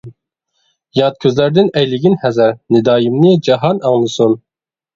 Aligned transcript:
يات 0.99 1.19
كۆزلەردىن 1.25 1.69
ئەيلىگىن 1.75 2.17
ھەزەر، 2.25 2.57
نىدايىمنى 2.77 3.37
جاھان 3.51 3.87
ئاڭلىسۇن. 3.93 4.39